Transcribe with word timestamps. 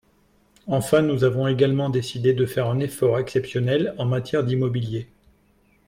Enfin, 0.65 1.03
nous 1.03 1.23
avons 1.25 1.47
également 1.47 1.91
décidé 1.91 2.33
de 2.33 2.47
faire 2.47 2.65
un 2.67 2.79
effort 2.79 3.19
exceptionnel 3.19 3.93
en 3.99 4.05
matière 4.05 4.43
d’immobilier. 4.43 5.07